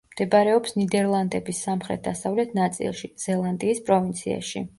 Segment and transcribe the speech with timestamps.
[0.13, 4.65] მდებარეობს ნიდერლანდების სამხრეთ-დასავლეთ ნაწილში, ზელანდიის პროვინციაში.